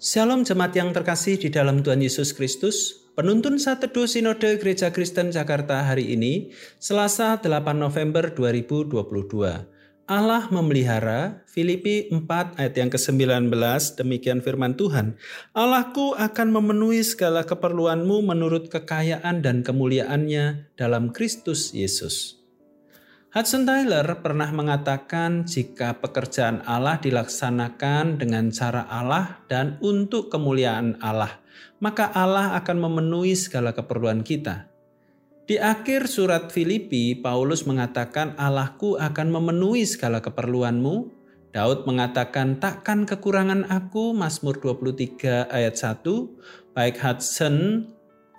[0.00, 3.04] Shalom jemaat yang terkasih di dalam Tuhan Yesus Kristus.
[3.20, 8.96] Penuntun saat teduh Sinode Gereja Kristen Jakarta hari ini, Selasa 8 November 2022.
[10.08, 13.52] Allah memelihara, Filipi 4 ayat yang ke-19,
[14.00, 15.20] demikian firman Tuhan.
[15.52, 22.39] Allahku akan memenuhi segala keperluanmu menurut kekayaan dan kemuliaannya dalam Kristus Yesus.
[23.30, 31.38] Hudson Taylor pernah mengatakan jika pekerjaan Allah dilaksanakan dengan cara Allah dan untuk kemuliaan Allah,
[31.78, 34.66] maka Allah akan memenuhi segala keperluan kita.
[35.46, 41.14] Di akhir surat Filipi, Paulus mengatakan Allahku akan memenuhi segala keperluanmu.
[41.54, 46.74] Daud mengatakan takkan kekurangan aku, Mazmur 23 ayat 1.
[46.74, 47.86] Baik Hudson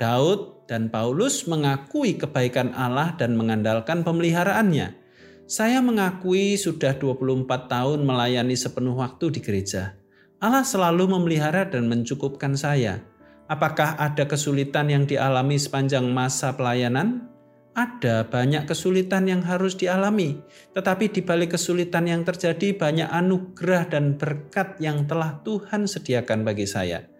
[0.02, 4.98] Daud dan Paulus mengakui kebaikan Allah dan mengandalkan pemeliharaannya.
[5.46, 9.94] Saya mengakui sudah 24 tahun melayani sepenuh waktu di gereja.
[10.42, 13.06] Allah selalu memelihara dan mencukupkan saya.
[13.46, 17.30] Apakah ada kesulitan yang dialami sepanjang masa pelayanan?
[17.78, 20.42] Ada banyak kesulitan yang harus dialami,
[20.74, 26.66] tetapi di balik kesulitan yang terjadi banyak anugerah dan berkat yang telah Tuhan sediakan bagi
[26.66, 27.11] saya.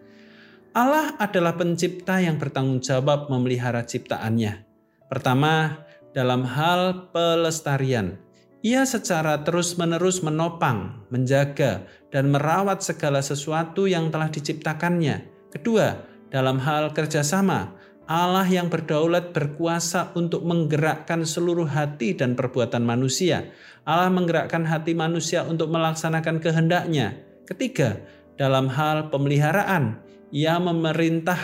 [0.72, 4.64] Allah adalah pencipta yang bertanggung jawab memelihara ciptaannya.
[5.04, 5.84] Pertama,
[6.16, 8.16] dalam hal pelestarian,
[8.64, 15.28] ia secara terus-menerus menopang, menjaga, dan merawat segala sesuatu yang telah diciptakannya.
[15.52, 17.76] Kedua, dalam hal kerjasama,
[18.08, 23.44] Allah yang berdaulat berkuasa untuk menggerakkan seluruh hati dan perbuatan manusia.
[23.84, 27.20] Allah menggerakkan hati manusia untuk melaksanakan kehendaknya.
[27.44, 28.00] Ketiga,
[28.40, 30.00] dalam hal pemeliharaan,
[30.32, 31.38] ia memerintah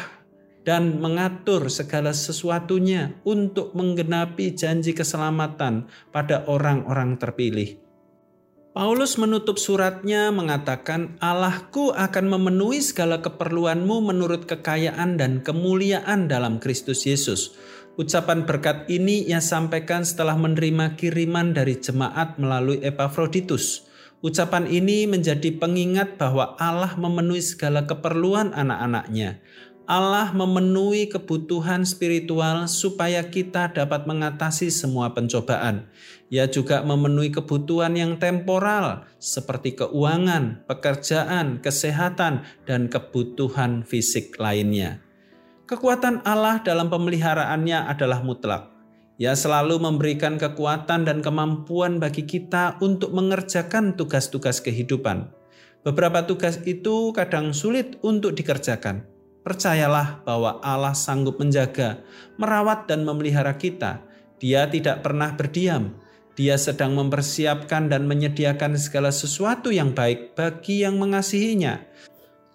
[0.64, 7.81] dan mengatur segala sesuatunya untuk menggenapi janji keselamatan pada orang-orang terpilih.
[8.76, 17.09] Paulus menutup suratnya mengatakan, "Allahku akan memenuhi segala keperluanmu menurut kekayaan dan kemuliaan dalam Kristus
[17.09, 17.56] Yesus."
[17.99, 23.88] Ucapan berkat ini ia sampaikan setelah menerima kiriman dari jemaat melalui Epafroditus.
[24.19, 29.39] Ucapan ini menjadi pengingat bahwa Allah memenuhi segala keperluan anak-anaknya.
[29.87, 35.87] Allah memenuhi kebutuhan spiritual supaya kita dapat mengatasi semua pencobaan.
[36.29, 45.00] Ia juga memenuhi kebutuhan yang temporal seperti keuangan, pekerjaan, kesehatan, dan kebutuhan fisik lainnya.
[45.71, 48.78] Kekuatan Allah dalam pemeliharaannya adalah mutlak.
[49.19, 55.34] Ia selalu memberikan kekuatan dan kemampuan bagi kita untuk mengerjakan tugas-tugas kehidupan.
[55.83, 59.03] Beberapa tugas itu kadang sulit untuk dikerjakan.
[59.43, 61.99] Percayalah bahwa Allah sanggup menjaga,
[62.39, 64.06] merawat, dan memelihara kita.
[64.39, 65.99] Dia tidak pernah berdiam.
[66.39, 71.83] Dia sedang mempersiapkan dan menyediakan segala sesuatu yang baik bagi yang mengasihinya,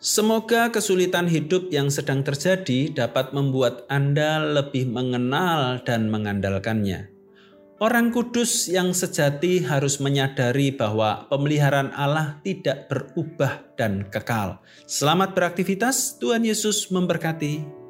[0.03, 7.07] Semoga kesulitan hidup yang sedang terjadi dapat membuat Anda lebih mengenal dan mengandalkannya.
[7.79, 14.59] Orang kudus yang sejati harus menyadari bahwa pemeliharaan Allah tidak berubah dan kekal.
[14.83, 17.82] Selamat beraktivitas, Tuhan Yesus memberkati.